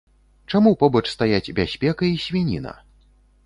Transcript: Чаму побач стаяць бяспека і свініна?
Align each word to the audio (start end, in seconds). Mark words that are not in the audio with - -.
Чаму 0.53 0.71
побач 0.83 1.03
стаяць 1.15 1.53
бяспека 1.61 2.11
і 2.13 2.19
свініна? 2.27 2.77